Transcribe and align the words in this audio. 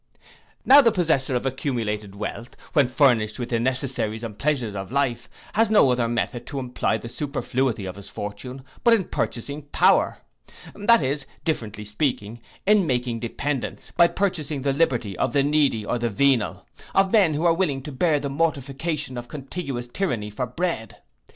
Now 0.65 0.81
the 0.81 0.91
possessor 0.91 1.35
of 1.35 1.45
accumulated 1.45 2.15
wealth, 2.15 2.55
when 2.73 2.87
furnished 2.87 3.37
with 3.37 3.49
the 3.49 3.59
necessaries 3.59 4.23
and 4.23 4.35
pleasures 4.35 4.73
of 4.73 4.91
life, 4.91 5.29
has 5.53 5.69
no 5.69 5.91
other 5.91 6.07
method 6.07 6.47
to 6.47 6.57
employ 6.57 6.97
the 6.97 7.07
superfluity 7.07 7.85
of 7.85 7.97
his 7.97 8.09
fortune 8.09 8.63
but 8.83 8.95
in 8.95 9.03
purchasing 9.03 9.61
power. 9.61 10.17
That 10.73 11.03
is, 11.03 11.27
differently 11.45 11.85
speaking, 11.85 12.41
in 12.65 12.87
making 12.87 13.19
dependents, 13.19 13.91
by 13.95 14.07
purchasing 14.07 14.63
the 14.63 14.73
liberty 14.73 15.15
of 15.19 15.33
the 15.33 15.43
needy 15.43 15.85
or 15.85 15.99
the 15.99 16.09
venal, 16.09 16.65
of 16.95 17.11
men 17.11 17.35
who 17.35 17.45
are 17.45 17.53
willing 17.53 17.83
to 17.83 17.91
bear 17.91 18.19
the 18.19 18.27
mortification 18.31 19.19
of 19.19 19.27
contiguous 19.27 19.85
tyranny 19.85 20.31
for 20.31 20.47
bread. 20.47 20.97